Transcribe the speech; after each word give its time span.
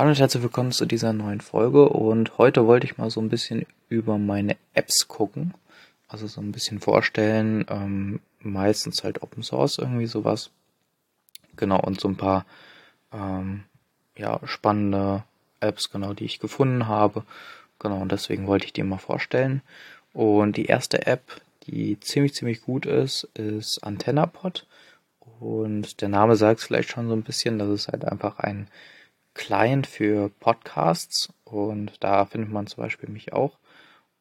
Hallo 0.00 0.12
und 0.12 0.18
herzlich 0.18 0.42
willkommen 0.42 0.72
zu 0.72 0.86
dieser 0.86 1.12
neuen 1.12 1.42
Folge 1.42 1.86
und 1.86 2.38
heute 2.38 2.66
wollte 2.66 2.86
ich 2.86 2.96
mal 2.96 3.10
so 3.10 3.20
ein 3.20 3.28
bisschen 3.28 3.66
über 3.90 4.16
meine 4.16 4.56
Apps 4.72 5.08
gucken, 5.08 5.52
also 6.08 6.26
so 6.26 6.40
ein 6.40 6.52
bisschen 6.52 6.80
vorstellen, 6.80 7.66
ähm, 7.68 8.20
meistens 8.40 9.04
halt 9.04 9.22
Open 9.22 9.42
Source 9.42 9.76
irgendwie 9.76 10.06
sowas. 10.06 10.52
Genau, 11.54 11.78
und 11.82 12.00
so 12.00 12.08
ein 12.08 12.16
paar 12.16 12.46
ähm, 13.12 13.64
ja, 14.16 14.40
spannende 14.44 15.22
Apps, 15.60 15.90
genau, 15.90 16.14
die 16.14 16.24
ich 16.24 16.40
gefunden 16.40 16.88
habe. 16.88 17.24
Genau, 17.78 18.00
und 18.00 18.10
deswegen 18.10 18.46
wollte 18.46 18.64
ich 18.64 18.72
die 18.72 18.82
mal 18.82 18.96
vorstellen. 18.96 19.60
Und 20.14 20.56
die 20.56 20.64
erste 20.64 21.06
App, 21.06 21.42
die 21.66 22.00
ziemlich, 22.00 22.32
ziemlich 22.32 22.62
gut 22.62 22.86
ist, 22.86 23.24
ist 23.34 23.84
AntennaPod. 23.84 24.66
Und 25.40 26.00
der 26.00 26.08
Name 26.08 26.36
sagt 26.36 26.60
es 26.60 26.66
vielleicht 26.66 26.88
schon 26.88 27.08
so 27.08 27.14
ein 27.14 27.22
bisschen, 27.22 27.58
das 27.58 27.68
ist 27.68 27.88
halt 27.88 28.06
einfach 28.06 28.38
ein 28.38 28.66
Client 29.34 29.86
für 29.86 30.30
Podcasts 30.40 31.32
und 31.44 31.92
da 32.02 32.26
findet 32.26 32.50
man 32.50 32.66
zum 32.66 32.82
Beispiel 32.82 33.08
mich 33.08 33.32
auch. 33.32 33.58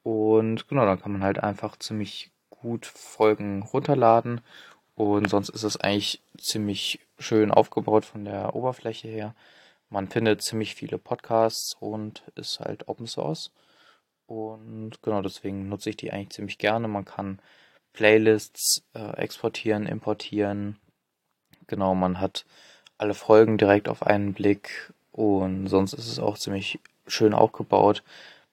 Und 0.03 0.67
genau, 0.67 0.85
dann 0.85 1.01
kann 1.01 1.11
man 1.11 1.23
halt 1.23 1.39
einfach 1.43 1.77
ziemlich 1.77 2.31
gut 2.49 2.85
Folgen 2.85 3.63
runterladen 3.63 4.41
und 4.95 5.29
sonst 5.29 5.49
ist 5.49 5.63
es 5.63 5.77
eigentlich 5.77 6.21
ziemlich 6.37 6.99
schön 7.17 7.51
aufgebaut 7.51 8.05
von 8.05 8.25
der 8.25 8.55
Oberfläche 8.55 9.07
her. 9.07 9.35
Man 9.89 10.07
findet 10.09 10.41
ziemlich 10.41 10.75
viele 10.75 10.97
Podcasts 10.97 11.75
und 11.79 12.23
ist 12.35 12.59
halt 12.59 12.87
Open 12.87 13.07
Source. 13.07 13.51
Und 14.27 15.01
genau 15.01 15.21
deswegen 15.21 15.69
nutze 15.69 15.89
ich 15.89 15.97
die 15.97 16.11
eigentlich 16.11 16.31
ziemlich 16.31 16.57
gerne. 16.57 16.87
Man 16.87 17.05
kann 17.05 17.39
Playlists 17.93 18.83
äh, 18.93 19.17
exportieren, 19.17 19.87
importieren. 19.87 20.77
Genau, 21.67 21.95
man 21.95 22.19
hat 22.19 22.45
alle 22.97 23.13
Folgen 23.13 23.57
direkt 23.57 23.89
auf 23.89 24.03
einen 24.03 24.33
Blick 24.33 24.93
und 25.11 25.67
sonst 25.67 25.93
ist 25.93 26.07
es 26.07 26.19
auch 26.19 26.37
ziemlich 26.37 26.79
schön 27.07 27.33
aufgebaut. 27.33 28.03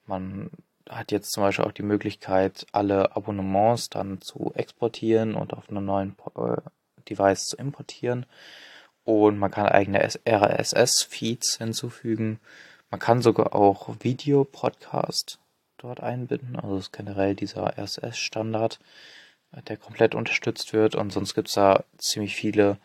Man 0.06 0.50
hat 0.88 1.12
jetzt 1.12 1.32
zum 1.32 1.42
Beispiel 1.42 1.64
auch 1.64 1.72
die 1.72 1.82
Möglichkeit, 1.82 2.66
alle 2.72 3.16
Abonnements 3.16 3.90
dann 3.90 4.20
zu 4.20 4.52
exportieren 4.54 5.34
und 5.34 5.52
auf 5.52 5.68
einem 5.68 5.84
neuen 5.84 6.16
äh, 6.36 6.56
Device 7.08 7.44
zu 7.44 7.56
importieren. 7.56 8.26
Und 9.04 9.38
man 9.38 9.50
kann 9.50 9.66
eigene 9.66 10.00
RSS-Feeds 10.02 11.58
hinzufügen. 11.58 12.40
Man 12.90 13.00
kann 13.00 13.22
sogar 13.22 13.54
auch 13.54 13.88
Video-Podcast 14.00 15.38
dort 15.78 16.00
einbinden. 16.00 16.56
Also 16.56 16.78
ist 16.78 16.92
generell 16.92 17.34
dieser 17.34 17.78
RSS-Standard, 17.78 18.80
der 19.68 19.76
komplett 19.76 20.14
unterstützt 20.14 20.72
wird. 20.72 20.96
Und 20.96 21.12
sonst 21.12 21.34
gibt 21.34 21.48
es 21.48 21.54
da 21.54 21.84
ziemlich 21.98 22.34
viele 22.34 22.78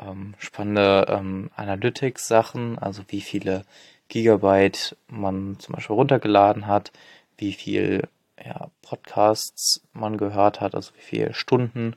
ähm, 0.00 0.34
spannende 0.38 1.06
ähm, 1.08 1.50
Analytics-Sachen, 1.56 2.78
also 2.78 3.02
wie 3.08 3.20
viele 3.20 3.64
Gigabyte 4.08 4.96
man 5.08 5.58
zum 5.58 5.74
Beispiel 5.74 5.96
runtergeladen 5.96 6.66
hat, 6.66 6.92
wie 7.36 7.52
viel 7.52 8.08
ja, 8.44 8.70
Podcasts 8.82 9.82
man 9.92 10.16
gehört 10.16 10.60
hat, 10.60 10.74
also 10.74 10.92
wie 10.94 11.02
viele 11.02 11.34
Stunden. 11.34 11.96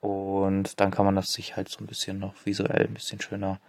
Und 0.00 0.80
dann 0.80 0.90
kann 0.90 1.04
man 1.04 1.16
das 1.16 1.28
sich 1.28 1.56
halt 1.56 1.68
so 1.68 1.82
ein 1.82 1.86
bisschen 1.86 2.18
noch 2.18 2.34
visuell 2.44 2.86
ein 2.86 2.94
bisschen 2.94 3.20
schöner 3.20 3.60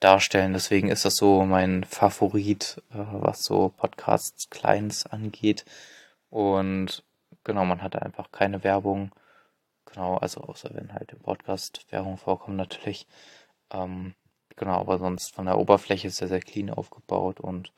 darstellen. 0.00 0.52
Deswegen 0.52 0.88
ist 0.88 1.04
das 1.04 1.16
so 1.16 1.44
mein 1.44 1.84
Favorit, 1.84 2.82
äh, 2.90 2.98
was 3.12 3.44
so 3.44 3.70
Podcasts 3.76 4.50
Clients 4.50 5.06
angeht. 5.06 5.64
Und 6.30 7.04
genau, 7.44 7.64
man 7.64 7.82
hat 7.82 7.96
einfach 8.00 8.32
keine 8.32 8.64
Werbung 8.64 9.12
Genau, 9.92 10.16
also 10.16 10.42
außer 10.42 10.70
wenn 10.74 10.92
halt 10.92 11.12
im 11.12 11.20
Podcast 11.20 11.86
Werbung 11.90 12.16
vorkommt 12.16 12.56
natürlich. 12.56 13.06
Ähm, 13.72 14.14
genau, 14.56 14.80
aber 14.80 14.98
sonst 14.98 15.34
von 15.34 15.46
der 15.46 15.58
Oberfläche 15.58 16.10
sehr, 16.10 16.28
sehr 16.28 16.40
clean 16.40 16.70
aufgebaut 16.70 17.40
und 17.40 17.72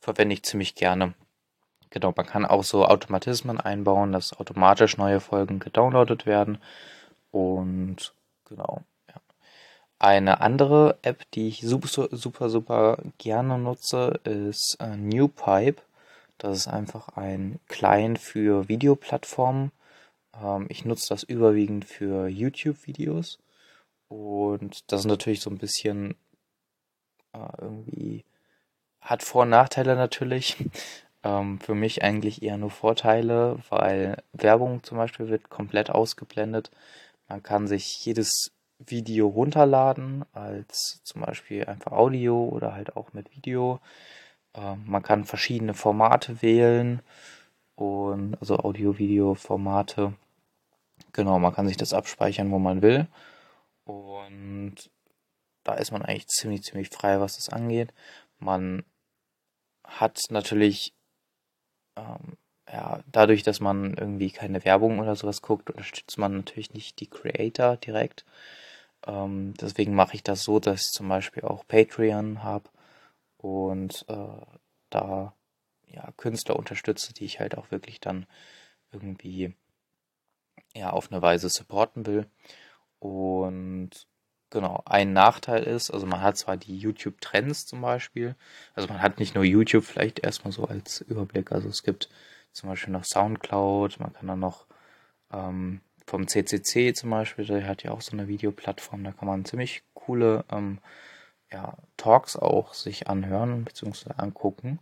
verwende 0.00 0.34
ich 0.34 0.42
ziemlich 0.42 0.74
gerne. 0.74 1.14
Genau, 1.90 2.12
man 2.16 2.26
kann 2.26 2.44
auch 2.44 2.64
so 2.64 2.84
Automatismen 2.86 3.60
einbauen, 3.60 4.12
dass 4.12 4.38
automatisch 4.38 4.96
neue 4.98 5.20
Folgen 5.20 5.58
gedownloadet 5.58 6.26
werden. 6.26 6.58
Und 7.30 8.14
genau, 8.44 8.82
ja. 9.08 9.20
Eine 9.98 10.40
andere 10.40 10.98
App, 11.02 11.30
die 11.32 11.48
ich 11.48 11.60
super, 11.60 12.08
super, 12.10 12.50
super 12.50 12.98
gerne 13.18 13.58
nutze, 13.58 14.20
ist 14.24 14.76
äh, 14.80 14.96
NewPipe. 14.96 15.82
Das 16.38 16.56
ist 16.58 16.68
einfach 16.68 17.16
ein 17.16 17.58
Client 17.68 18.18
für 18.18 18.68
Videoplattformen 18.68 19.72
ähm, 20.42 20.66
ich 20.68 20.84
nutze 20.84 21.08
das 21.10 21.22
überwiegend 21.22 21.84
für 21.84 22.28
YouTube-Videos. 22.28 23.38
Und 24.08 24.90
das 24.92 25.00
ist 25.00 25.06
natürlich 25.06 25.40
so 25.40 25.50
ein 25.50 25.58
bisschen 25.58 26.16
äh, 27.32 27.38
irgendwie, 27.60 28.24
hat 29.00 29.22
Vor- 29.22 29.42
und 29.42 29.50
Nachteile 29.50 29.96
natürlich. 29.96 30.56
Ähm, 31.24 31.58
für 31.58 31.74
mich 31.74 32.04
eigentlich 32.04 32.42
eher 32.42 32.58
nur 32.58 32.70
Vorteile, 32.70 33.58
weil 33.70 34.22
Werbung 34.32 34.84
zum 34.84 34.98
Beispiel 34.98 35.28
wird 35.28 35.50
komplett 35.50 35.90
ausgeblendet. 35.90 36.70
Man 37.28 37.42
kann 37.42 37.66
sich 37.66 38.04
jedes 38.04 38.52
Video 38.78 39.26
runterladen, 39.26 40.24
als 40.32 41.00
zum 41.02 41.22
Beispiel 41.22 41.64
einfach 41.64 41.90
Audio 41.92 42.44
oder 42.44 42.72
halt 42.74 42.96
auch 42.96 43.12
mit 43.14 43.34
Video. 43.34 43.80
Ähm, 44.54 44.84
man 44.86 45.02
kann 45.02 45.24
verschiedene 45.24 45.74
Formate 45.74 46.42
wählen 46.42 47.02
und 47.74 48.36
also 48.40 48.58
Audio-Video-Formate. 48.58 50.14
Genau, 51.12 51.38
man 51.38 51.54
kann 51.54 51.68
sich 51.68 51.76
das 51.76 51.92
abspeichern, 51.92 52.50
wo 52.50 52.58
man 52.58 52.82
will. 52.82 53.08
Und 53.84 54.76
da 55.64 55.74
ist 55.74 55.92
man 55.92 56.02
eigentlich 56.02 56.28
ziemlich, 56.28 56.62
ziemlich 56.62 56.90
frei, 56.90 57.20
was 57.20 57.36
das 57.36 57.48
angeht. 57.48 57.92
Man 58.38 58.84
hat 59.84 60.20
natürlich, 60.30 60.94
ähm, 61.96 62.36
ja, 62.70 63.02
dadurch, 63.10 63.42
dass 63.42 63.60
man 63.60 63.94
irgendwie 63.94 64.30
keine 64.30 64.64
Werbung 64.64 64.98
oder 64.98 65.16
sowas 65.16 65.42
guckt, 65.42 65.70
unterstützt 65.70 66.18
man 66.18 66.36
natürlich 66.36 66.74
nicht 66.74 67.00
die 67.00 67.08
Creator 67.08 67.76
direkt. 67.76 68.24
Ähm, 69.06 69.54
deswegen 69.60 69.94
mache 69.94 70.14
ich 70.16 70.22
das 70.22 70.42
so, 70.44 70.60
dass 70.60 70.86
ich 70.86 70.92
zum 70.92 71.08
Beispiel 71.08 71.44
auch 71.44 71.66
Patreon 71.66 72.42
habe 72.42 72.68
und 73.38 74.04
äh, 74.08 74.46
da 74.90 75.34
ja, 75.86 76.12
Künstler 76.16 76.56
unterstütze, 76.56 77.14
die 77.14 77.24
ich 77.24 77.40
halt 77.40 77.56
auch 77.56 77.70
wirklich 77.70 78.00
dann 78.00 78.26
irgendwie 78.92 79.54
ja 80.78 80.90
auf 80.90 81.10
eine 81.10 81.22
Weise 81.22 81.48
supporten 81.48 82.06
will. 82.06 82.26
Und 82.98 83.90
genau, 84.50 84.82
ein 84.86 85.12
Nachteil 85.12 85.62
ist, 85.64 85.90
also 85.90 86.06
man 86.06 86.22
hat 86.22 86.36
zwar 86.36 86.56
die 86.56 86.76
YouTube-Trends 86.78 87.66
zum 87.66 87.80
Beispiel, 87.80 88.34
also 88.74 88.88
man 88.88 89.02
hat 89.02 89.18
nicht 89.18 89.34
nur 89.34 89.44
YouTube 89.44 89.84
vielleicht 89.84 90.20
erstmal 90.20 90.52
so 90.52 90.64
als 90.64 91.00
Überblick, 91.02 91.52
also 91.52 91.68
es 91.68 91.82
gibt 91.82 92.08
zum 92.52 92.68
Beispiel 92.68 92.92
noch 92.92 93.04
Soundcloud, 93.04 94.00
man 94.00 94.12
kann 94.12 94.26
dann 94.26 94.40
noch 94.40 94.66
ähm, 95.32 95.80
vom 96.06 96.26
CCC 96.26 96.94
zum 96.94 97.10
Beispiel, 97.10 97.44
der 97.44 97.66
hat 97.68 97.82
ja 97.82 97.92
auch 97.92 98.00
so 98.00 98.12
eine 98.12 98.28
Videoplattform, 98.28 99.04
da 99.04 99.12
kann 99.12 99.28
man 99.28 99.44
ziemlich 99.44 99.82
coole 99.94 100.44
ähm, 100.50 100.78
ja, 101.52 101.76
Talks 101.96 102.36
auch 102.36 102.74
sich 102.74 103.08
anhören 103.08 103.64
bzw. 103.64 104.12
angucken. 104.16 104.78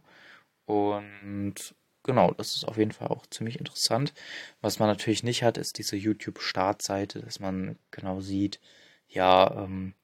Und 0.66 1.74
genau, 2.06 2.32
das 2.32 2.56
ist 2.56 2.64
auf 2.64 2.78
jeden 2.78 2.92
Fall 2.92 3.08
auch 3.08 3.26
ziemlich 3.26 3.58
interessant. 3.58 4.14
Was 4.62 4.78
man 4.78 4.88
natürlich 4.88 5.22
nicht 5.22 5.42
hat, 5.42 5.58
ist 5.58 5.78
diese 5.78 5.96
YouTube-Startseite, 5.96 7.20
dass 7.20 7.40
man 7.40 7.78
genau 7.90 8.20
sieht, 8.20 8.60
ja, 9.08 9.64
ähm, 9.64 9.94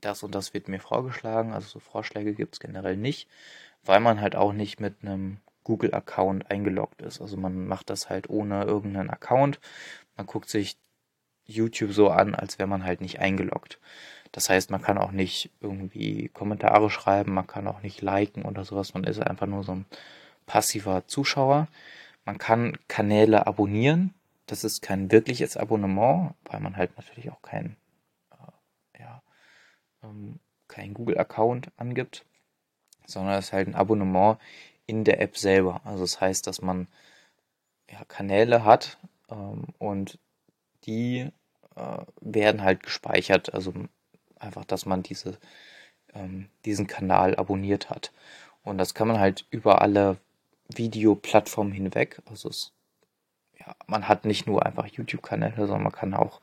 das 0.00 0.22
und 0.22 0.34
das 0.34 0.54
wird 0.54 0.68
mir 0.68 0.80
vorgeschlagen. 0.80 1.52
Also 1.52 1.68
so 1.68 1.78
Vorschläge 1.78 2.34
gibt 2.34 2.54
es 2.54 2.60
generell 2.60 2.96
nicht, 2.96 3.28
weil 3.84 4.00
man 4.00 4.20
halt 4.20 4.36
auch 4.36 4.52
nicht 4.52 4.80
mit 4.80 4.96
einem 5.02 5.38
Google-Account 5.64 6.50
eingeloggt 6.50 7.02
ist. 7.02 7.20
Also 7.20 7.36
man 7.36 7.66
macht 7.66 7.90
das 7.90 8.08
halt 8.08 8.30
ohne 8.30 8.64
irgendeinen 8.64 9.10
Account. 9.10 9.60
Man 10.16 10.26
guckt 10.26 10.48
sich 10.48 10.78
YouTube 11.44 11.92
so 11.92 12.10
an, 12.10 12.34
als 12.34 12.58
wäre 12.58 12.68
man 12.68 12.84
halt 12.84 13.00
nicht 13.00 13.20
eingeloggt. 13.20 13.78
Das 14.32 14.48
heißt, 14.48 14.70
man 14.70 14.82
kann 14.82 14.98
auch 14.98 15.10
nicht 15.10 15.50
irgendwie 15.60 16.28
Kommentare 16.28 16.90
schreiben, 16.90 17.34
man 17.34 17.46
kann 17.46 17.66
auch 17.66 17.82
nicht 17.82 18.00
liken 18.00 18.44
oder 18.44 18.64
sowas. 18.64 18.94
Man 18.94 19.04
ist 19.04 19.20
einfach 19.20 19.46
nur 19.46 19.64
so 19.64 19.72
ein 19.72 19.86
passiver 20.50 21.06
Zuschauer. 21.06 21.68
Man 22.24 22.36
kann 22.38 22.76
Kanäle 22.88 23.46
abonnieren. 23.46 24.14
Das 24.46 24.64
ist 24.64 24.82
kein 24.82 25.12
wirkliches 25.12 25.56
Abonnement, 25.56 26.34
weil 26.42 26.58
man 26.58 26.76
halt 26.76 26.96
natürlich 26.96 27.30
auch 27.30 27.40
kein, 27.40 27.76
äh, 28.32 28.98
ja, 29.00 29.22
ähm, 30.02 30.40
kein 30.66 30.92
Google-Account 30.92 31.70
angibt, 31.76 32.24
sondern 33.06 33.34
es 33.38 33.46
ist 33.46 33.52
halt 33.52 33.68
ein 33.68 33.76
Abonnement 33.76 34.38
in 34.86 35.04
der 35.04 35.20
App 35.20 35.38
selber. 35.38 35.82
Also 35.84 36.02
das 36.02 36.20
heißt, 36.20 36.48
dass 36.48 36.62
man 36.62 36.88
ja, 37.88 38.04
Kanäle 38.08 38.64
hat 38.64 38.98
ähm, 39.30 39.66
und 39.78 40.18
die 40.82 41.30
äh, 41.76 41.98
werden 42.20 42.62
halt 42.62 42.82
gespeichert. 42.82 43.54
Also 43.54 43.72
einfach, 44.36 44.64
dass 44.64 44.84
man 44.84 45.04
diese, 45.04 45.38
ähm, 46.12 46.50
diesen 46.64 46.88
Kanal 46.88 47.36
abonniert 47.36 47.88
hat. 47.88 48.10
Und 48.64 48.78
das 48.78 48.94
kann 48.94 49.06
man 49.06 49.20
halt 49.20 49.46
über 49.50 49.80
alle 49.80 50.18
Videoplattformen 50.76 51.72
hinweg. 51.72 52.20
Also 52.26 52.48
es, 52.48 52.72
ja, 53.58 53.74
man 53.86 54.08
hat 54.08 54.24
nicht 54.24 54.46
nur 54.46 54.64
einfach 54.64 54.86
YouTube-Kanäle, 54.86 55.66
sondern 55.66 55.84
man 55.84 55.92
kann 55.92 56.14
auch 56.14 56.40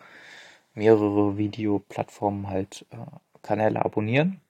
mehrere 0.73 1.37
Videoplattformen 1.37 2.47
halt 2.47 2.85
äh, 2.91 2.97
Kanäle 3.41 3.83
abonnieren. 3.83 4.41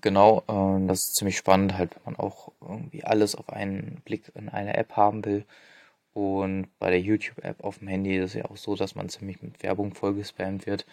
Genau, 0.00 0.44
äh, 0.48 0.86
das 0.86 1.00
ist 1.00 1.16
ziemlich 1.16 1.36
spannend, 1.36 1.76
halt, 1.76 1.94
wenn 1.96 2.14
man 2.14 2.16
auch 2.16 2.52
irgendwie 2.60 3.04
alles 3.04 3.34
auf 3.34 3.50
einen 3.50 4.00
Blick 4.04 4.30
in 4.34 4.48
einer 4.48 4.78
App 4.78 4.96
haben 4.96 5.24
will. 5.24 5.44
Und 6.14 6.68
bei 6.78 6.90
der 6.90 7.00
YouTube-App 7.00 7.62
auf 7.64 7.78
dem 7.78 7.88
Handy 7.88 8.16
ist 8.16 8.30
es 8.30 8.34
ja 8.34 8.44
auch 8.46 8.56
so, 8.56 8.76
dass 8.76 8.94
man 8.94 9.08
ziemlich 9.08 9.42
mit 9.42 9.62
Werbung 9.62 9.94
vollgespammt 9.94 10.66
wird. 10.66 10.86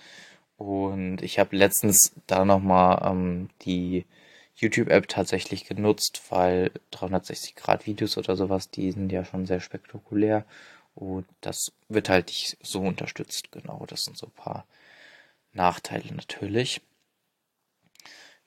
Und 0.58 1.22
ich 1.22 1.40
habe 1.40 1.56
letztens 1.56 2.14
da 2.28 2.46
nochmal 2.46 3.02
ähm, 3.12 3.50
die 3.64 4.06
YouTube-App 4.56 5.08
tatsächlich 5.08 5.66
genutzt, 5.66 6.22
weil 6.30 6.72
360-Grad-Videos 6.94 8.18
oder 8.18 8.36
sowas, 8.36 8.70
die 8.70 8.92
sind 8.92 9.12
ja 9.12 9.26
schon 9.26 9.46
sehr 9.46 9.60
spektakulär. 9.60 10.46
Und 10.96 11.26
das 11.42 11.74
wird 11.90 12.10
halt 12.10 12.28
nicht 12.28 12.58
so 12.62 12.82
unterstützt. 12.82 13.52
Genau, 13.52 13.86
das 13.88 14.04
sind 14.04 14.18
so 14.18 14.28
ein 14.28 14.32
paar 14.32 14.66
Nachteile 15.54 16.14
natürlich. 16.14 16.82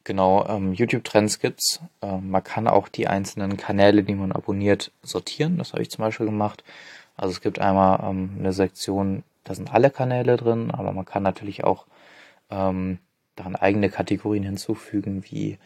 Genau, 0.05 0.47
ähm, 0.47 0.73
YouTube-Trends 0.73 1.39
gibt's. 1.41 1.81
Ähm, 2.01 2.31
man 2.31 2.43
kann 2.43 2.67
auch 2.67 2.89
die 2.89 3.09
einzelnen 3.09 3.59
Kanäle, 3.59 4.03
die 4.03 4.15
man 4.15 4.33
abonniert, 4.33 4.91
sortieren. 5.03 5.59
Das 5.59 5.73
habe 5.73 5.83
ich 5.83 5.91
zum 5.91 6.03
Beispiel 6.03 6.25
gemacht. 6.27 6.65
Also 7.15 7.33
es 7.33 7.43
gibt 7.43 7.59
einmal 7.59 8.01
ähm, 8.09 8.37
eine 8.39 8.55
Sektion, 8.55 9.25
da 9.45 9.55
sind 9.55 9.73
alle 9.75 9.91
Kanäle 9.91 10.39
drin, 10.39 10.71
aber 10.71 10.93
man 10.93 11.05
kann 11.05 11.23
natürlich 11.23 11.65
auch 11.65 11.87
ähm, 12.49 12.99
dann 13.37 13.57
eigene 13.57 13.91
Kategorien 13.91 14.45
hinzufügen, 14.45 15.25
wie 15.25 15.59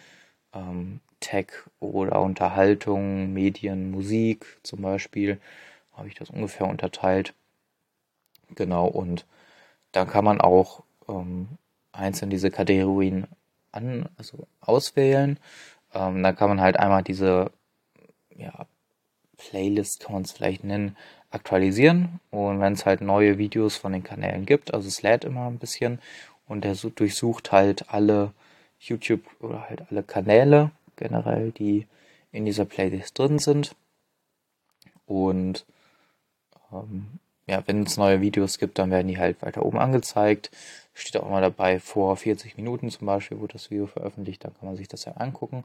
ähm, 0.55 1.01
Tech 1.21 1.49
oder 1.81 2.21
Unterhaltung, 2.21 3.33
Medien, 3.33 3.91
Musik 3.91 4.59
zum 4.63 4.83
Beispiel. 4.83 5.41
Habe 5.93 6.09
ich 6.09 6.15
das 6.15 6.31
ungefähr 6.31 6.67
unterteilt. 6.67 7.35
Genau, 8.55 8.87
und 8.87 9.27
dann 9.93 10.09
kann 10.09 10.25
man 10.25 10.41
auch 10.41 10.83
ähm, 11.09 11.49
einzeln 11.93 12.31
diese 12.31 12.51
Kategorien 12.51 13.27
an, 13.73 14.09
also 14.17 14.47
auswählen. 14.61 15.39
Ähm, 15.95 16.23
dann 16.23 16.37
kann 16.37 16.49
man 16.49 16.61
halt 16.61 16.79
einmal 16.79 17.03
diese 17.03 17.51
ja, 18.37 18.67
Playlist, 19.37 20.01
kann 20.01 20.15
man 20.15 20.23
es 20.23 20.33
vielleicht 20.33 20.65
nennen, 20.65 20.97
aktualisieren. 21.31 22.21
Und 22.31 22.61
wenn 22.61 22.75
es 22.75 22.87
halt 22.87 23.01
neue 23.01 23.39
Videos 23.39 23.77
von 23.77 23.93
den 23.93 24.05
Kanälen 24.05 24.47
gibt, 24.47 24.75
also 24.75 24.89
es 24.89 25.03
lädt 25.03 25.25
immer 25.25 25.47
ein 25.47 25.59
bisschen 25.59 26.01
und 26.47 26.65
der 26.65 26.75
durchsucht 26.75 27.53
halt 27.53 27.91
alle 27.91 28.33
YouTube 28.83 29.23
oder 29.41 29.69
halt 29.69 29.83
alle 29.91 30.03
Kanäle 30.03 30.71
generell, 30.97 31.53
die 31.53 31.87
in 32.33 32.45
dieser 32.45 32.65
Playlist 32.65 33.19
drin 33.19 33.39
sind. 33.39 33.75
Und 35.07 35.65
ähm, 36.73 37.07
ja, 37.47 37.63
wenn 37.67 37.83
es 37.83 37.97
neue 37.97 38.21
Videos 38.21 38.59
gibt, 38.59 38.79
dann 38.79 38.91
werden 38.91 39.09
die 39.09 39.19
halt 39.19 39.43
weiter 39.43 39.65
oben 39.65 39.79
angezeigt. 39.79 40.51
Steht 40.95 41.21
auch 41.21 41.27
immer 41.27 41.41
dabei, 41.41 41.81
vor 41.81 42.17
40 42.17 42.57
Minuten 42.57 42.91
zum 42.91 43.07
Beispiel 43.07 43.41
wurde 43.41 43.55
das 43.55 43.71
Video 43.71 43.87
veröffentlicht, 43.87 44.45
dann 44.45 44.55
kann 44.55 44.69
man 44.69 44.77
sich 44.77 44.89
das 44.89 45.05
ja 45.05 45.13
angucken. 45.13 45.65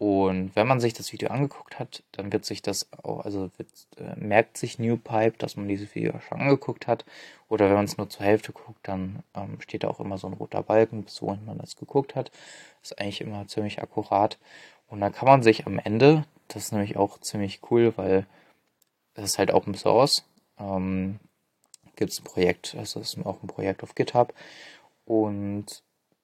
Und 0.00 0.56
wenn 0.56 0.66
man 0.66 0.80
sich 0.80 0.94
das 0.94 1.12
Video 1.12 1.28
angeguckt 1.28 1.78
hat, 1.78 2.02
dann 2.12 2.32
wird 2.32 2.46
sich 2.46 2.62
das 2.62 2.88
auch, 3.02 3.20
also 3.20 3.50
wird, 3.58 3.68
äh, 3.98 4.18
merkt 4.18 4.56
sich 4.56 4.78
NewPipe, 4.78 5.36
dass 5.36 5.56
man 5.56 5.68
dieses 5.68 5.94
Video 5.94 6.18
schon 6.20 6.40
angeguckt 6.40 6.86
hat. 6.86 7.04
Oder 7.50 7.66
wenn 7.66 7.74
man 7.74 7.84
es 7.84 7.98
nur 7.98 8.08
zur 8.08 8.24
Hälfte 8.24 8.52
guckt, 8.52 8.78
dann 8.84 9.22
ähm, 9.34 9.60
steht 9.60 9.84
da 9.84 9.88
auch 9.88 10.00
immer 10.00 10.16
so 10.16 10.26
ein 10.26 10.32
roter 10.32 10.62
Balken, 10.62 11.02
bis 11.02 11.20
wohin 11.20 11.44
man 11.44 11.58
das 11.58 11.76
geguckt 11.76 12.14
hat. 12.14 12.32
Ist 12.82 12.98
eigentlich 12.98 13.20
immer 13.20 13.46
ziemlich 13.46 13.82
akkurat. 13.82 14.38
Und 14.88 15.02
dann 15.02 15.12
kann 15.12 15.28
man 15.28 15.42
sich 15.42 15.66
am 15.66 15.78
Ende, 15.78 16.24
das 16.48 16.62
ist 16.62 16.72
nämlich 16.72 16.96
auch 16.96 17.18
ziemlich 17.20 17.60
cool, 17.70 17.92
weil 17.96 18.24
das 19.12 19.26
ist 19.26 19.38
halt 19.38 19.52
Open 19.52 19.74
Source, 19.74 20.24
ähm, 20.58 21.20
gibt 21.96 22.12
es 22.12 22.20
ein 22.20 22.24
Projekt, 22.24 22.74
also 22.74 23.00
ist 23.00 23.18
auch 23.26 23.42
ein 23.42 23.48
Projekt 23.48 23.82
auf 23.82 23.94
GitHub. 23.94 24.32
Und 25.04 25.82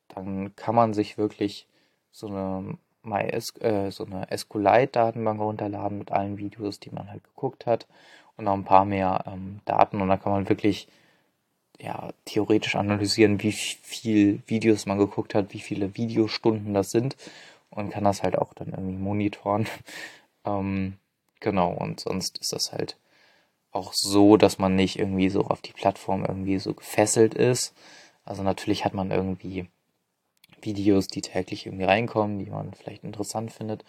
dann 0.09 0.57
kann 0.57 0.75
man 0.75 0.95
sich 0.95 1.19
wirklich 1.19 1.67
so 2.11 2.29
eine 2.29 2.79
MyS 3.07 3.55
äh, 3.61 3.91
so 3.91 4.05
eine 4.05 4.27
SQLite-Datenbank 4.37 5.41
runterladen 5.41 5.99
mit 5.99 6.13
allen 6.13 6.39
Videos, 6.39 6.81
die 6.81 6.91
man 6.91 7.11
halt 7.11 7.25
geguckt 7.25 7.67
hat 7.67 7.87
und 8.37 8.45
noch 8.45 8.55
ein 8.55 8.65
paar 8.65 8.85
mehr 8.85 9.25
ähm, 9.27 9.61
Daten 9.65 10.01
und 10.01 10.09
dann 10.09 10.21
kann 10.21 10.33
man 10.33 10.49
wirklich 10.49 10.89
ja 11.81 12.11
theoretisch 12.25 12.77
analysieren, 12.77 13.43
wie 13.43 13.53
viel 13.53 14.43
Videos 14.47 14.87
man 14.87 14.99
geguckt 14.99 15.35
hat, 15.35 15.53
wie 15.53 15.61
viele 15.61 15.97
Videostunden 15.97 16.75
das 16.75 16.91
sind 16.91 17.17
und 17.71 17.91
kann 17.91 18.05
das 18.05 18.23
halt 18.23 18.37
auch 18.37 18.55
dann 18.55 18.69
irgendwie 18.69 18.97
monitoren. 18.97 19.67
ähm, 20.45 20.99
genau 21.41 21.73
und 21.73 22.01
sonst 22.01 22.39
ist 22.39 22.53
das 22.53 22.73
halt 22.73 22.97
auch 23.73 23.93
so, 23.95 24.37
dass 24.37 24.59
man 24.59 24.75
nicht 24.75 24.99
irgendwie 24.99 25.29
so 25.29 25.43
auf 25.43 25.61
die 25.61 25.73
Plattform 25.73 26.25
irgendwie 26.25 26.59
so 26.59 26.75
gefesselt 26.75 27.35
ist. 27.35 27.75
Also 28.25 28.43
natürlich 28.43 28.85
hat 28.85 28.95
man 28.95 29.11
irgendwie 29.11 29.69
Videos, 30.67 31.07
die 31.09 31.23
täglich 31.23 31.67
irgendwie 31.67 31.87
reinkommen, 31.87 32.39
die 32.39 32.51
man 32.51 32.75
vielleicht 32.75 33.05
interessant 33.05 33.53
findet, 33.53 33.85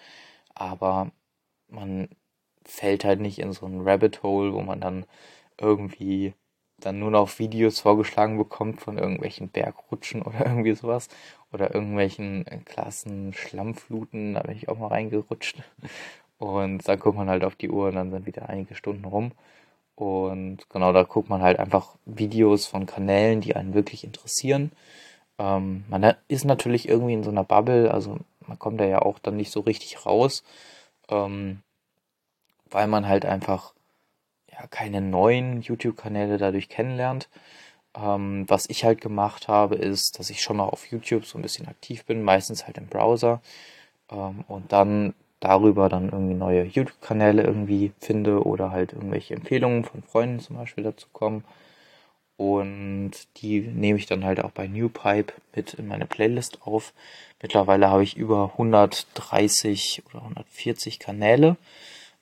aber 0.55 1.11
man 1.67 2.09
fällt 2.63 3.03
halt 3.03 3.19
nicht 3.19 3.39
in 3.39 3.53
so 3.53 3.65
ein 3.65 3.81
Rabbit 3.81 4.23
Hole, 4.23 4.53
wo 4.53 4.61
man 4.61 4.79
dann 4.79 5.05
irgendwie 5.59 6.33
dann 6.79 6.99
nur 6.99 7.11
noch 7.11 7.39
Videos 7.39 7.79
vorgeschlagen 7.79 8.37
bekommt 8.37 8.81
von 8.81 8.97
irgendwelchen 8.97 9.49
Bergrutschen 9.49 10.21
oder 10.23 10.45
irgendwie 10.45 10.75
sowas 10.75 11.09
oder 11.51 11.73
irgendwelchen 11.73 12.45
klassen 12.65 13.33
Schlammfluten, 13.33 14.35
da 14.35 14.41
bin 14.41 14.55
ich 14.55 14.69
auch 14.69 14.77
mal 14.77 14.87
reingerutscht. 14.87 15.63
Und 16.37 16.87
dann 16.87 16.99
guckt 16.99 17.17
man 17.17 17.29
halt 17.29 17.43
auf 17.43 17.55
die 17.55 17.69
Uhr 17.69 17.87
und 17.87 17.95
dann 17.95 18.11
sind 18.11 18.27
wieder 18.27 18.47
einige 18.49 18.75
Stunden 18.75 19.05
rum. 19.05 19.31
Und 19.95 20.69
genau 20.69 20.93
da 20.93 21.03
guckt 21.03 21.29
man 21.29 21.41
halt 21.41 21.57
einfach 21.57 21.95
Videos 22.05 22.67
von 22.67 22.85
Kanälen, 22.85 23.41
die 23.41 23.55
einen 23.55 23.73
wirklich 23.73 24.03
interessieren 24.03 24.71
ähm, 25.39 25.85
man 25.89 26.15
ist 26.27 26.45
natürlich 26.45 26.87
irgendwie 26.87 27.13
in 27.13 27.23
so 27.23 27.29
einer 27.29 27.43
Bubble, 27.43 27.91
also 27.91 28.17
man 28.47 28.59
kommt 28.59 28.79
da 28.79 28.85
ja 28.85 29.01
auch 29.01 29.19
dann 29.19 29.37
nicht 29.37 29.51
so 29.51 29.61
richtig 29.61 30.05
raus, 30.05 30.43
ähm, 31.09 31.61
weil 32.69 32.87
man 32.87 33.07
halt 33.07 33.25
einfach 33.25 33.73
ja 34.51 34.67
keine 34.67 35.01
neuen 35.01 35.61
YouTube-Kanäle 35.61 36.37
dadurch 36.37 36.69
kennenlernt. 36.69 37.29
Ähm, 37.95 38.45
was 38.47 38.69
ich 38.69 38.83
halt 38.85 39.01
gemacht 39.01 39.47
habe, 39.47 39.75
ist, 39.75 40.19
dass 40.19 40.29
ich 40.29 40.41
schon 40.41 40.57
mal 40.57 40.65
auf 40.65 40.87
YouTube 40.91 41.25
so 41.25 41.37
ein 41.37 41.41
bisschen 41.41 41.67
aktiv 41.67 42.05
bin, 42.05 42.23
meistens 42.23 42.65
halt 42.67 42.77
im 42.77 42.87
Browser 42.87 43.41
ähm, 44.11 44.43
und 44.47 44.71
dann 44.71 45.13
darüber 45.39 45.89
dann 45.89 46.09
irgendwie 46.09 46.33
neue 46.35 46.63
YouTube-Kanäle 46.63 47.43
irgendwie 47.43 47.93
finde 47.99 48.43
oder 48.45 48.71
halt 48.71 48.93
irgendwelche 48.93 49.35
Empfehlungen 49.35 49.85
von 49.85 50.03
Freunden 50.03 50.39
zum 50.39 50.57
Beispiel 50.57 50.83
dazu 50.83 51.07
kommen. 51.13 51.43
Und 52.37 53.11
die 53.37 53.61
nehme 53.61 53.97
ich 53.97 54.05
dann 54.05 54.23
halt 54.23 54.39
auch 54.43 54.51
bei 54.51 54.67
NewPipe 54.67 55.33
mit 55.55 55.73
in 55.73 55.87
meine 55.87 56.05
Playlist 56.05 56.61
auf. 56.61 56.93
Mittlerweile 57.41 57.89
habe 57.89 58.03
ich 58.03 58.15
über 58.15 58.51
130 58.53 60.03
oder 60.07 60.21
140 60.21 60.99
Kanäle. 60.99 61.57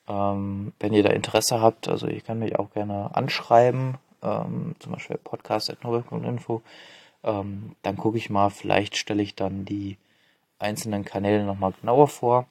Ähm, 0.07 0.71
wenn 0.79 0.93
ihr 0.93 1.03
da 1.03 1.09
Interesse 1.09 1.61
habt, 1.61 1.89
also 1.89 2.07
ihr 2.07 2.21
könnt 2.21 2.39
mich 2.39 2.57
auch 2.57 2.71
gerne 2.71 3.13
anschreiben, 3.13 3.95
ähm, 4.23 4.75
zum 4.79 4.93
Beispiel 4.93 5.17
podcast.novak.info. 5.17 6.61
Ähm, 7.23 7.75
dann 7.81 7.97
gucke 7.97 8.17
ich 8.17 8.29
mal, 8.29 8.49
vielleicht 8.49 8.95
stelle 8.95 9.23
ich 9.23 9.35
dann 9.35 9.65
die 9.65 9.97
einzelnen 10.59 11.03
Kanäle 11.03 11.43
nochmal 11.43 11.73
genauer 11.79 12.07
vor. 12.07 12.47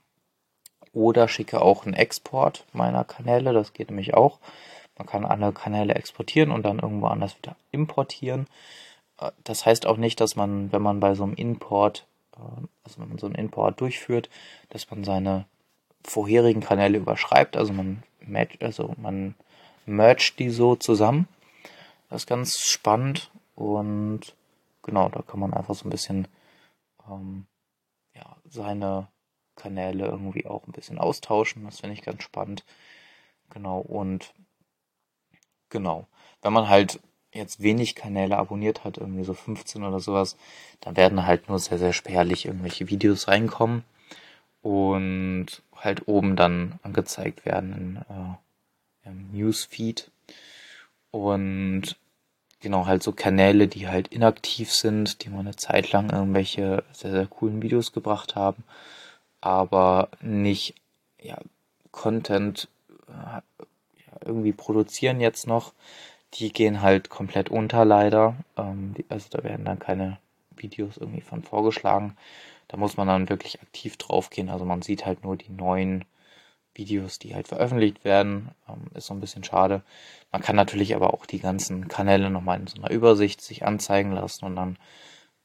Oder 0.93 1.29
schicke 1.29 1.61
auch 1.61 1.87
einen 1.87 1.95
Export 1.95 2.65
meiner 2.73 3.05
Kanäle, 3.05 3.53
das 3.53 3.73
geht 3.73 3.91
nämlich 3.91 4.15
auch. 4.15 4.39
Man 4.97 5.07
kann 5.07 5.25
alle 5.25 5.53
Kanäle 5.53 5.95
exportieren 5.95 6.51
und 6.51 6.65
dann 6.65 6.79
irgendwo 6.79 7.07
anders 7.07 7.37
wieder 7.37 7.57
importieren. 7.71 8.47
Äh, 9.21 9.33
das 9.45 9.67
heißt 9.67 9.87
auch 9.87 9.97
nicht, 9.97 10.21
dass 10.21 10.37
man, 10.37 10.73
wenn 10.73 10.83
man 10.83 11.01
bei 11.01 11.15
so 11.15 11.25
einem 11.25 11.35
Import, 11.35 12.07
äh, 12.37 12.41
also 12.85 13.01
wenn 13.01 13.09
man 13.09 13.19
so 13.19 13.27
einen 13.27 13.35
Import 13.35 13.81
durchführt, 13.81 14.31
dass 14.71 14.91
man 14.91 15.05
seine 15.05 15.47
vorherigen 16.05 16.61
Kanäle 16.61 16.99
überschreibt. 16.99 17.57
Also 17.57 17.73
man, 17.73 18.03
also 18.61 18.95
man 18.97 19.35
mergt 19.87 20.39
die 20.39 20.51
so 20.51 20.77
zusammen. 20.77 21.29
Das 22.11 22.23
ist 22.23 22.29
ganz 22.29 22.59
spannend 22.59 23.31
und 23.55 24.35
genau, 24.83 25.09
da 25.09 25.23
kann 25.23 25.41
man 25.41 25.55
einfach 25.55 25.75
so 25.75 25.87
ein 25.87 25.91
bisschen 25.91 26.29
ähm, 27.11 27.47
ja, 28.15 28.37
seine 28.45 29.09
Kanäle 29.57 30.07
irgendwie 30.07 30.47
auch 30.47 30.67
ein 30.67 30.73
bisschen 30.73 30.99
austauschen. 30.99 31.65
Das 31.65 31.81
finde 31.81 31.95
ich 31.95 32.03
ganz 32.03 32.23
spannend. 32.23 32.65
Genau, 33.51 33.81
und 33.81 34.33
Genau. 35.75 36.07
Wenn 36.41 36.53
man 36.53 36.69
halt 36.69 37.01
jetzt 37.33 37.61
wenig 37.61 37.97
Kanäle 37.97 38.39
abonniert 38.39 38.85
hat, 38.85 38.97
irgendwie 38.97 39.25
so 39.25 39.35
15 39.35 39.83
oder 39.83 39.99
sowas, 39.99 40.37
dann 40.81 40.97
werden 40.97 41.27
halt 41.27 41.49
nur 41.49 41.59
sehr, 41.59 41.79
sehr 41.79 41.93
spärlich 41.93 42.47
irgendwelche 42.47 42.89
Videos 42.91 43.27
reinkommen 43.27 43.83
und 44.63 45.47
halt 45.75 46.07
oben 46.07 46.37
dann 46.37 46.79
angezeigt 46.85 47.45
werden 47.45 47.73
in, 47.73 47.97
äh, 47.97 49.09
im 49.09 49.33
Newsfeed. 49.33 50.13
Und 51.11 51.97
genau, 52.61 52.87
halt 52.87 53.03
so 53.03 53.11
Kanäle, 53.11 53.67
die 53.67 53.89
halt 53.89 54.07
inaktiv 54.07 54.73
sind, 54.73 55.25
die 55.25 55.29
mal 55.29 55.41
eine 55.41 55.57
Zeit 55.57 55.91
lang 55.91 56.11
irgendwelche 56.11 56.85
sehr, 56.93 57.11
sehr 57.11 57.27
coolen 57.27 57.63
Videos 57.63 57.91
gebracht 57.91 58.37
haben, 58.37 58.63
aber 59.41 60.09
nicht 60.21 60.77
ja, 61.21 61.37
Content 61.91 62.69
äh, 63.09 63.41
irgendwie 64.25 64.53
produzieren 64.53 65.21
jetzt 65.21 65.47
noch, 65.47 65.73
die 66.35 66.53
gehen 66.53 66.83
halt 66.83 67.11
komplett 67.11 67.49
unter 67.51 67.85
leider. 67.85 68.37
Ähm, 68.57 68.95
also 69.09 69.29
da 69.31 69.45
werden 69.45 69.65
dann 69.65 69.79
keine 69.79 70.19
Videos 70.57 70.97
irgendwie 70.97 71.21
von 71.21 71.43
vorgeschlagen. 71.43 72.17
Da 72.69 72.77
muss 72.77 72.97
man 72.97 73.09
dann 73.09 73.29
wirklich 73.29 73.61
aktiv 73.63 73.97
draufgehen. 73.97 74.49
Also 74.51 74.65
man 74.65 74.83
sieht 74.83 75.07
halt 75.07 75.25
nur 75.25 75.37
die 75.37 75.51
neuen 75.51 76.05
Videos, 76.75 77.19
die 77.19 77.35
halt 77.35 77.49
veröffentlicht 77.49 78.05
werden. 78.05 78.51
Ähm, 78.69 78.91
ist 78.95 79.07
so 79.07 79.15
ein 79.15 79.21
bisschen 79.21 79.45
schade. 79.45 79.83
Man 80.33 80.43
kann 80.43 80.57
natürlich 80.57 80.95
aber 80.95 81.15
auch 81.15 81.27
die 81.27 81.41
ganzen 81.41 81.89
Kanäle 81.89 82.31
nochmal 82.31 82.59
in 82.59 82.67
so 82.67 82.77
einer 82.79 82.91
Übersicht 82.91 83.41
sich 83.41 83.65
anzeigen 83.65 84.13
lassen 84.13 84.45
und 84.45 84.57
dann 84.57 84.77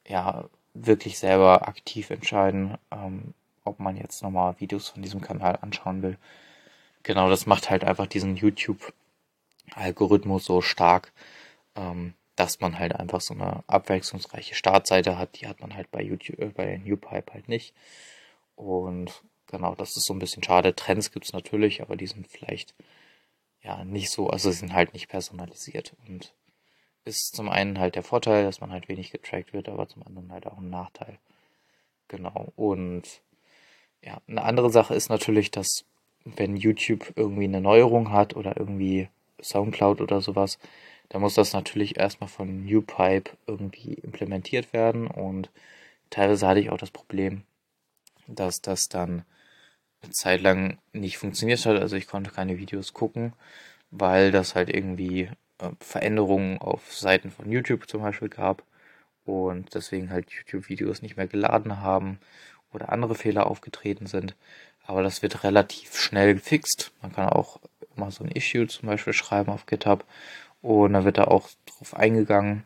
ja 0.08 0.44
wirklich 0.74 1.18
selber 1.18 1.68
aktiv 1.68 2.10
entscheiden, 2.10 2.78
ähm, 2.90 3.34
ob 3.64 3.80
man 3.80 3.96
jetzt 3.96 4.22
nochmal 4.22 4.58
Videos 4.58 4.88
von 4.88 5.02
diesem 5.02 5.20
Kanal 5.20 5.58
anschauen 5.60 6.02
will. 6.02 6.16
Genau, 7.02 7.30
das 7.30 7.46
macht 7.46 7.70
halt 7.70 7.84
einfach 7.84 8.06
diesen 8.06 8.36
YouTube-Algorithmus 8.36 10.44
so 10.44 10.60
stark, 10.60 11.12
ähm, 11.74 12.14
dass 12.36 12.60
man 12.60 12.78
halt 12.78 12.94
einfach 12.94 13.20
so 13.20 13.34
eine 13.34 13.64
abwechslungsreiche 13.66 14.54
Startseite 14.54 15.18
hat. 15.18 15.40
Die 15.40 15.48
hat 15.48 15.60
man 15.60 15.74
halt 15.74 15.90
bei 15.90 16.02
YouTube, 16.02 16.38
äh, 16.38 16.48
bei 16.48 16.76
NewPipe 16.76 17.32
halt 17.32 17.48
nicht. 17.48 17.74
Und 18.54 19.22
genau, 19.46 19.74
das 19.74 19.96
ist 19.96 20.06
so 20.06 20.14
ein 20.14 20.18
bisschen 20.18 20.42
schade. 20.42 20.74
Trends 20.74 21.12
gibt's 21.12 21.32
natürlich, 21.32 21.80
aber 21.82 21.96
die 21.96 22.06
sind 22.06 22.28
vielleicht 22.28 22.74
ja 23.62 23.84
nicht 23.84 24.10
so, 24.10 24.28
also 24.30 24.50
sind 24.50 24.72
halt 24.74 24.92
nicht 24.94 25.08
personalisiert. 25.08 25.94
Und 26.06 26.32
ist 27.04 27.34
zum 27.34 27.48
einen 27.48 27.78
halt 27.78 27.94
der 27.96 28.02
Vorteil, 28.02 28.44
dass 28.44 28.60
man 28.60 28.72
halt 28.72 28.88
wenig 28.88 29.10
getrackt 29.10 29.52
wird, 29.52 29.68
aber 29.68 29.88
zum 29.88 30.02
anderen 30.06 30.32
halt 30.32 30.46
auch 30.46 30.58
ein 30.58 30.70
Nachteil. 30.70 31.18
Genau. 32.08 32.52
Und 32.56 33.04
ja, 34.02 34.20
eine 34.28 34.42
andere 34.42 34.70
Sache 34.70 34.94
ist 34.94 35.08
natürlich, 35.08 35.50
dass 35.50 35.84
wenn 36.24 36.56
YouTube 36.56 37.12
irgendwie 37.16 37.44
eine 37.44 37.60
Neuerung 37.60 38.12
hat 38.12 38.36
oder 38.36 38.56
irgendwie 38.58 39.08
Soundcloud 39.42 40.00
oder 40.00 40.20
sowas, 40.20 40.58
dann 41.08 41.22
muss 41.22 41.34
das 41.34 41.52
natürlich 41.52 41.98
erstmal 41.98 42.28
von 42.28 42.64
NewPipe 42.64 43.32
irgendwie 43.46 43.94
implementiert 43.94 44.72
werden 44.72 45.06
und 45.06 45.50
teilweise 46.10 46.46
hatte 46.46 46.60
ich 46.60 46.70
auch 46.70 46.78
das 46.78 46.90
Problem, 46.90 47.42
dass 48.26 48.60
das 48.60 48.88
dann 48.88 49.24
eine 50.02 50.12
Zeit 50.12 50.40
lang 50.42 50.78
nicht 50.92 51.18
funktioniert 51.18 51.64
hat. 51.66 51.80
Also 51.80 51.96
ich 51.96 52.06
konnte 52.06 52.30
keine 52.30 52.58
Videos 52.58 52.94
gucken, 52.94 53.32
weil 53.90 54.30
das 54.30 54.54
halt 54.54 54.70
irgendwie 54.70 55.30
äh, 55.58 55.70
Veränderungen 55.80 56.58
auf 56.58 56.94
Seiten 56.94 57.30
von 57.30 57.50
YouTube 57.50 57.88
zum 57.88 58.02
Beispiel 58.02 58.28
gab 58.28 58.62
und 59.24 59.74
deswegen 59.74 60.10
halt 60.10 60.30
YouTube-Videos 60.30 61.02
nicht 61.02 61.16
mehr 61.16 61.26
geladen 61.26 61.80
haben 61.80 62.18
oder 62.72 62.92
andere 62.92 63.14
Fehler 63.14 63.46
aufgetreten 63.46 64.06
sind. 64.06 64.36
Aber 64.86 65.02
das 65.02 65.22
wird 65.22 65.44
relativ 65.44 65.98
schnell 65.98 66.34
gefixt. 66.34 66.92
Man 67.02 67.12
kann 67.12 67.28
auch 67.28 67.60
mal 67.96 68.10
so 68.10 68.24
ein 68.24 68.30
Issue 68.30 68.66
zum 68.66 68.88
Beispiel 68.88 69.12
schreiben 69.12 69.52
auf 69.52 69.66
GitHub 69.66 70.04
und 70.62 70.92
da 70.92 71.04
wird 71.04 71.18
da 71.18 71.24
auch 71.24 71.48
drauf 71.66 71.94
eingegangen. 71.94 72.64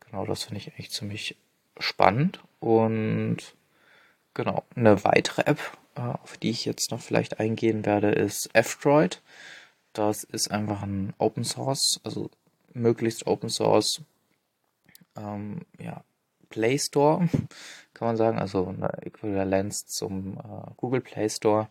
Genau, 0.00 0.24
das 0.26 0.44
finde 0.44 0.58
ich 0.58 0.72
eigentlich 0.72 0.90
ziemlich 0.90 1.36
spannend. 1.78 2.40
Und 2.60 3.38
genau, 4.34 4.64
eine 4.76 5.04
weitere 5.04 5.42
App, 5.42 5.58
äh, 5.96 6.00
auf 6.00 6.36
die 6.36 6.50
ich 6.50 6.64
jetzt 6.64 6.90
noch 6.90 7.00
vielleicht 7.00 7.40
eingehen 7.40 7.84
werde, 7.86 8.10
ist 8.10 8.50
F-Droid. 8.52 9.20
Das 9.92 10.24
ist 10.24 10.50
einfach 10.50 10.82
ein 10.82 11.12
Open 11.18 11.44
Source, 11.44 12.00
also 12.04 12.30
möglichst 12.72 13.26
Open 13.26 13.50
Source 13.50 14.02
ähm, 15.16 15.60
ja, 15.78 16.02
Play 16.52 16.78
Store, 16.78 17.28
kann 17.94 18.08
man 18.08 18.16
sagen, 18.16 18.38
also 18.38 18.68
eine 18.68 18.92
Äquivalenz 19.02 19.86
zum 19.86 20.38
äh, 20.38 20.70
Google 20.76 21.00
Play 21.00 21.28
Store, 21.28 21.68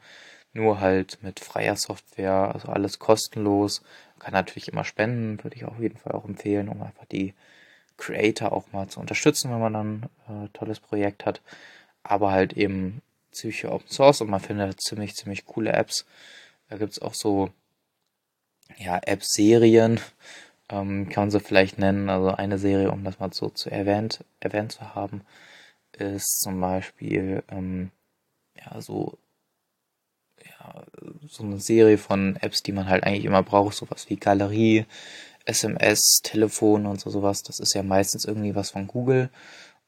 nur 0.54 0.82
halt 0.82 1.20
mit 1.22 1.40
freier 1.40 1.76
Software, 1.76 2.52
also 2.54 2.68
alles 2.68 3.00
kostenlos. 3.00 3.82
Man 4.16 4.26
kann 4.26 4.34
natürlich 4.34 4.68
immer 4.68 4.84
spenden, 4.84 5.42
würde 5.44 5.56
ich 5.56 5.66
auf 5.66 5.80
jeden 5.80 5.98
Fall 5.98 6.14
auch 6.14 6.26
empfehlen, 6.26 6.68
um 6.68 6.82
einfach 6.82 7.06
die 7.06 7.34
Creator 7.98 8.52
auch 8.52 8.72
mal 8.72 8.88
zu 8.88 9.00
unterstützen, 9.00 9.52
wenn 9.52 9.60
man 9.60 9.74
dann 9.74 10.10
ein 10.28 10.46
äh, 10.46 10.50
tolles 10.54 10.80
Projekt 10.80 11.26
hat. 11.26 11.42
Aber 12.04 12.32
halt 12.32 12.54
eben 12.54 13.02
ziemlich 13.32 13.66
Open 13.66 13.88
Source 13.88 14.22
und 14.22 14.30
man 14.30 14.40
findet 14.40 14.82
ziemlich, 14.82 15.16
ziemlich 15.16 15.46
coole 15.46 15.72
Apps. 15.72 16.06
Da 16.70 16.78
gibt's 16.78 17.02
auch 17.02 17.14
so 17.14 17.52
ja, 18.78 19.00
App-Serien, 19.04 20.00
ähm, 20.72 21.10
kann 21.10 21.24
man 21.24 21.32
sie 21.32 21.40
vielleicht 21.40 21.78
nennen. 21.80 22.10
Also 22.10 22.30
eine 22.32 22.58
Serie, 22.58 22.92
um 22.92 23.04
das 23.04 23.20
mal 23.20 23.34
so 23.34 23.50
zu 23.50 23.70
erwähnt, 23.70 24.24
erwähnt 24.40 24.72
zu 24.72 24.96
haben, 24.96 25.22
ist 25.94 26.40
zum 26.42 26.60
Beispiel 26.62 27.44
ähm, 27.50 27.92
ja 28.56 28.82
so 28.82 29.18
ja, 30.46 30.84
so 31.28 31.44
eine 31.44 31.60
Serie 31.60 31.98
von 31.98 32.36
Apps, 32.38 32.64
die 32.64 32.72
man 32.72 32.88
halt 32.88 33.04
eigentlich 33.04 33.26
immer 33.26 33.44
braucht, 33.44 33.76
sowas 33.76 34.10
wie 34.10 34.16
Galerie, 34.18 34.86
SMS, 35.46 36.22
Telefon 36.24 36.86
und 36.86 37.00
so 37.00 37.10
sowas. 37.10 37.44
Das 37.44 37.60
ist 37.60 37.74
ja 37.74 37.84
meistens 37.84 38.26
irgendwie 38.26 38.56
was 38.56 38.72
von 38.72 38.88
Google. 38.88 39.30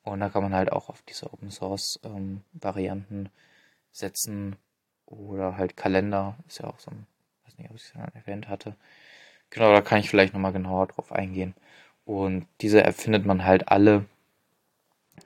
Und 0.03 0.19
da 0.19 0.29
kann 0.29 0.43
man 0.43 0.53
halt 0.53 0.71
auch 0.71 0.89
auf 0.89 1.01
diese 1.03 1.31
Open 1.31 1.51
Source 1.51 1.99
ähm, 2.03 2.41
Varianten 2.53 3.29
setzen. 3.91 4.57
Oder 5.05 5.57
halt 5.57 5.77
Kalender, 5.77 6.37
ist 6.47 6.59
ja 6.59 6.65
auch 6.65 6.79
so 6.79 6.91
ein, 6.91 7.05
weiß 7.45 7.57
nicht, 7.57 7.69
ob 7.69 7.75
ich 7.75 7.83
es 7.83 7.93
erwähnt 8.15 8.49
hatte. 8.49 8.75
Genau, 9.53 9.71
da 9.71 9.81
kann 9.81 9.99
ich 9.99 10.09
vielleicht 10.09 10.33
nochmal 10.33 10.51
genauer 10.51 10.87
drauf 10.87 11.11
eingehen. 11.11 11.53
Und 12.05 12.47
diese 12.61 12.83
App 12.83 12.95
findet 12.95 13.27
man 13.27 13.45
halt 13.45 13.67
alle, 13.67 14.05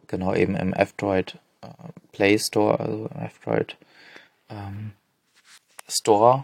genau 0.07 0.33
eben 0.33 0.53
im 0.57 0.73
F-Droid 0.73 1.39
äh, 1.61 1.67
Play 2.11 2.37
Store, 2.37 2.77
also 2.77 3.05
im 3.05 3.21
F-Droid 3.21 3.77
ähm, 4.49 4.91
Store. 5.87 6.43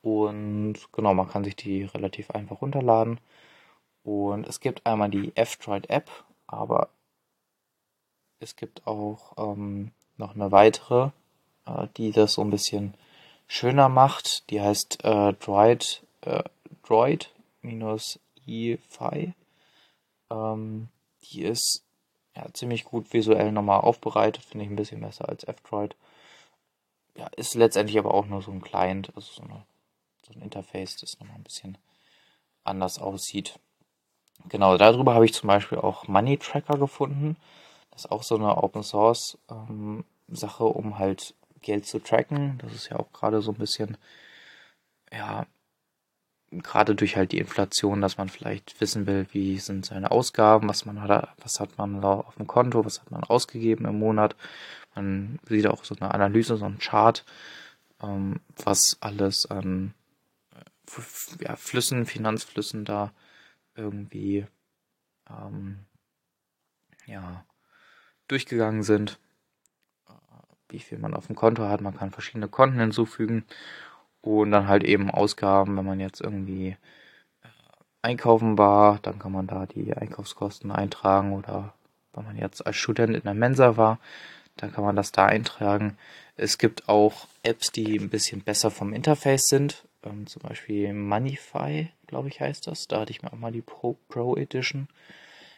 Und 0.00 0.76
genau, 0.92 1.12
man 1.12 1.28
kann 1.28 1.44
sich 1.44 1.56
die 1.56 1.84
relativ 1.84 2.30
einfach 2.30 2.62
runterladen. 2.62 3.20
Und 4.02 4.48
es 4.48 4.60
gibt 4.60 4.86
einmal 4.86 5.10
die 5.10 5.30
F-Droid 5.36 5.90
App, 5.90 6.10
aber 6.46 6.88
es 8.40 8.56
gibt 8.56 8.86
auch 8.86 9.34
ähm, 9.36 9.90
noch 10.16 10.34
eine 10.34 10.52
weitere, 10.52 11.10
äh, 11.66 11.86
die 11.98 12.12
das 12.12 12.32
so 12.32 12.40
ein 12.40 12.50
bisschen 12.50 12.94
schöner 13.46 13.90
macht. 13.90 14.48
Die 14.48 14.62
heißt 14.62 15.04
äh, 15.04 15.34
Droid 15.34 16.02
äh, 16.22 16.42
Droid-i-Fi. 16.82 17.34
Ähm, 20.30 20.88
die 21.22 21.42
ist 21.42 21.84
ja, 22.36 22.52
ziemlich 22.52 22.84
gut 22.84 23.12
visuell 23.12 23.52
nochmal 23.52 23.80
aufbereitet, 23.80 24.44
finde 24.44 24.64
ich 24.64 24.70
ein 24.70 24.76
bisschen 24.76 25.00
besser 25.00 25.28
als 25.28 25.44
F-Droid. 25.44 25.96
Ja, 27.16 27.28
ist 27.36 27.54
letztendlich 27.54 27.98
aber 27.98 28.12
auch 28.12 28.26
nur 28.26 28.42
so 28.42 28.50
ein 28.50 28.62
Client, 28.62 29.12
also 29.14 29.32
so, 29.32 29.42
eine, 29.42 29.64
so 30.26 30.34
ein 30.34 30.42
Interface, 30.42 30.96
das 30.96 31.18
nochmal 31.20 31.36
ein 31.36 31.44
bisschen 31.44 31.78
anders 32.64 32.98
aussieht. 32.98 33.58
Genau, 34.48 34.76
darüber 34.76 35.14
habe 35.14 35.24
ich 35.24 35.32
zum 35.32 35.46
Beispiel 35.46 35.78
auch 35.78 36.08
Money 36.08 36.38
Tracker 36.38 36.76
gefunden. 36.76 37.36
Das 37.90 38.06
ist 38.06 38.10
auch 38.10 38.24
so 38.24 38.34
eine 38.34 38.56
Open 38.56 38.82
Source 38.82 39.38
ähm, 39.48 40.04
Sache, 40.28 40.64
um 40.64 40.98
halt 40.98 41.34
Geld 41.62 41.86
zu 41.86 42.00
tracken. 42.00 42.58
Das 42.58 42.72
ist 42.72 42.88
ja 42.90 42.98
auch 42.98 43.12
gerade 43.12 43.40
so 43.42 43.52
ein 43.52 43.58
bisschen, 43.58 43.96
ja, 45.12 45.46
gerade 46.62 46.94
durch 46.94 47.16
halt 47.16 47.32
die 47.32 47.38
Inflation, 47.38 48.00
dass 48.00 48.18
man 48.18 48.28
vielleicht 48.28 48.80
wissen 48.80 49.06
will, 49.06 49.26
wie 49.32 49.58
sind 49.58 49.86
seine 49.86 50.10
Ausgaben, 50.10 50.68
was 50.68 50.84
man 50.84 51.00
hat, 51.00 51.34
was 51.42 51.60
hat 51.60 51.76
man 51.78 52.02
auf 52.02 52.34
dem 52.36 52.46
Konto, 52.46 52.84
was 52.84 53.00
hat 53.00 53.10
man 53.10 53.24
ausgegeben 53.24 53.86
im 53.86 53.98
Monat. 53.98 54.36
Man 54.94 55.38
sieht 55.48 55.66
auch 55.66 55.84
so 55.84 55.94
eine 55.96 56.12
Analyse, 56.12 56.56
so 56.56 56.64
ein 56.64 56.78
Chart, 56.78 57.24
ähm, 58.02 58.40
was 58.56 58.96
alles 59.00 59.46
an 59.46 59.94
äh, 60.54 61.44
ja, 61.44 61.56
Flüssen, 61.56 62.06
Finanzflüssen 62.06 62.84
da 62.84 63.12
irgendwie 63.74 64.46
ähm, 65.28 65.80
ja, 67.06 67.44
durchgegangen 68.28 68.82
sind, 68.82 69.18
äh, 70.08 70.12
wie 70.68 70.80
viel 70.80 70.98
man 70.98 71.14
auf 71.14 71.26
dem 71.26 71.36
Konto 71.36 71.68
hat. 71.68 71.80
Man 71.80 71.96
kann 71.96 72.10
verschiedene 72.10 72.48
Konten 72.48 72.78
hinzufügen 72.78 73.44
und 74.24 74.50
dann 74.50 74.68
halt 74.68 74.84
eben 74.84 75.10
Ausgaben, 75.10 75.76
wenn 75.76 75.84
man 75.84 76.00
jetzt 76.00 76.20
irgendwie 76.20 76.76
einkaufen 78.02 78.58
war, 78.58 78.98
dann 79.02 79.18
kann 79.18 79.32
man 79.32 79.46
da 79.46 79.66
die 79.66 79.94
Einkaufskosten 79.94 80.70
eintragen 80.70 81.32
oder 81.32 81.74
wenn 82.12 82.24
man 82.24 82.36
jetzt 82.36 82.66
als 82.66 82.76
Student 82.76 83.16
in 83.16 83.22
der 83.22 83.34
Mensa 83.34 83.76
war, 83.76 83.98
dann 84.56 84.72
kann 84.72 84.84
man 84.84 84.94
das 84.94 85.10
da 85.10 85.26
eintragen. 85.26 85.96
Es 86.36 86.58
gibt 86.58 86.88
auch 86.88 87.26
Apps, 87.42 87.72
die 87.72 87.98
ein 87.98 88.10
bisschen 88.10 88.42
besser 88.42 88.70
vom 88.70 88.92
Interface 88.92 89.46
sind, 89.48 89.84
ähm, 90.04 90.26
zum 90.26 90.42
Beispiel 90.42 90.92
Moneyfy, 90.92 91.88
glaube 92.06 92.28
ich, 92.28 92.40
heißt 92.40 92.66
das. 92.66 92.86
Da 92.86 93.00
hatte 93.00 93.10
ich 93.10 93.22
mir 93.22 93.32
auch 93.32 93.38
mal 93.38 93.52
die 93.52 93.62
Pro, 93.62 93.96
Pro 94.08 94.36
Edition 94.36 94.88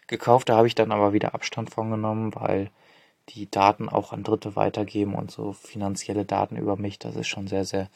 gekauft. 0.06 0.48
Da 0.48 0.56
habe 0.56 0.66
ich 0.66 0.74
dann 0.74 0.92
aber 0.92 1.12
wieder 1.12 1.34
Abstand 1.34 1.70
von 1.70 1.90
genommen, 1.90 2.34
weil 2.34 2.70
die 3.30 3.50
Daten 3.50 3.88
auch 3.88 4.12
an 4.12 4.22
Dritte 4.22 4.54
weitergeben 4.56 5.14
und 5.14 5.30
so 5.30 5.52
finanzielle 5.52 6.24
Daten 6.24 6.56
über 6.56 6.76
mich, 6.76 6.98
das 6.98 7.16
ist 7.16 7.26
schon 7.26 7.48
sehr, 7.48 7.64
sehr 7.64 7.88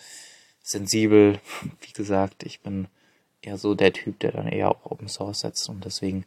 sensibel. 0.62 1.40
Wie 1.80 1.92
gesagt, 1.92 2.42
ich 2.42 2.60
bin 2.60 2.88
eher 3.42 3.58
so 3.58 3.74
der 3.74 3.92
Typ, 3.92 4.18
der 4.20 4.32
dann 4.32 4.48
eher 4.48 4.70
auch 4.70 4.90
Open 4.90 5.08
Source 5.08 5.40
setzt 5.40 5.68
und 5.68 5.84
deswegen 5.84 6.24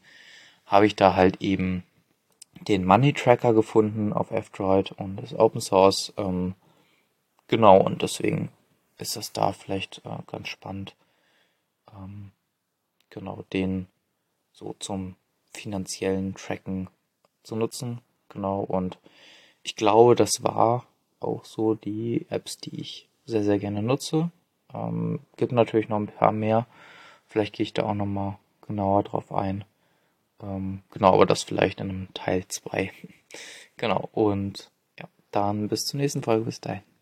habe 0.66 0.86
ich 0.86 0.96
da 0.96 1.16
halt 1.16 1.42
eben 1.42 1.84
den 2.62 2.86
Money 2.86 3.14
Tracker 3.14 3.54
gefunden 3.54 4.14
auf 4.14 4.32
F-Droid 4.32 4.94
und 4.94 5.18
das 5.18 5.34
Open 5.34 5.62
Source. 5.62 6.14
Ähm, 6.18 6.56
genau, 7.48 7.80
und 7.82 8.02
deswegen 8.02 8.50
ist 8.98 9.16
das 9.16 9.34
da 9.34 9.52
vielleicht 9.52 10.02
äh, 10.06 10.18
ganz 10.28 10.48
spannend, 10.48 10.96
ähm, 11.94 12.32
genau 13.10 13.44
den 13.54 13.88
so 14.52 14.76
zum 14.80 15.16
finanziellen 15.52 16.36
Tracken 16.36 16.90
zu 17.44 17.56
nutzen. 17.56 18.02
Genau, 18.30 18.62
und 18.62 18.98
ich 19.64 19.76
glaube, 19.76 20.16
das 20.16 20.44
war 20.44 20.86
auch 21.20 21.46
so 21.46 21.76
die 21.76 22.26
Apps, 22.30 22.58
die 22.58 22.80
ich 22.80 23.10
sehr, 23.26 23.44
sehr 23.44 23.60
gerne 23.60 23.82
nutze. 23.82 24.32
Ähm, 24.74 25.20
gibt 25.38 25.52
natürlich 25.52 25.90
noch 25.90 25.98
ein 25.98 26.08
paar 26.08 26.32
mehr. 26.32 26.68
Vielleicht 27.26 27.56
gehe 27.56 27.64
ich 27.64 27.74
da 27.74 27.84
auch 27.84 27.94
nochmal 27.94 28.38
genauer 28.62 29.04
drauf 29.04 29.32
ein. 29.32 29.66
Ähm, 30.42 30.84
genau, 30.92 31.14
aber 31.14 31.26
das 31.26 31.44
vielleicht 31.44 31.80
in 31.80 31.90
einem 31.90 32.14
Teil 32.14 32.48
2. 32.48 32.92
genau, 33.78 34.10
und 34.12 34.72
ja, 35.00 35.08
dann 35.32 35.68
bis 35.68 35.86
zur 35.86 36.00
nächsten 36.00 36.24
Folge. 36.24 36.46
Bis 36.46 36.62
dahin. 36.62 36.93